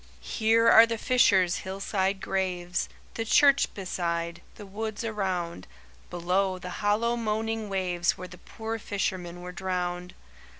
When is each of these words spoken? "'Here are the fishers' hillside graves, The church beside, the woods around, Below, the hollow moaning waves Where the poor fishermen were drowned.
"'Here 0.19 0.67
are 0.67 0.87
the 0.87 0.97
fishers' 0.97 1.57
hillside 1.57 2.21
graves, 2.21 2.89
The 3.13 3.23
church 3.23 3.71
beside, 3.75 4.41
the 4.55 4.65
woods 4.65 5.03
around, 5.03 5.67
Below, 6.09 6.57
the 6.57 6.71
hollow 6.81 7.15
moaning 7.15 7.69
waves 7.69 8.17
Where 8.17 8.27
the 8.27 8.39
poor 8.39 8.79
fishermen 8.79 9.43
were 9.43 9.51
drowned. 9.51 10.15